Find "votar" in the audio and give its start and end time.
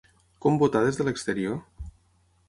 0.61-0.79